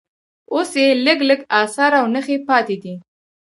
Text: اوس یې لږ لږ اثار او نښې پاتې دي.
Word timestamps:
اوس 0.53 0.71
یې 0.81 0.87
لږ 1.05 1.19
لږ 1.29 1.39
اثار 1.61 1.91
او 1.99 2.05
نښې 2.13 2.37
پاتې 2.47 2.75
دي. 2.83 2.93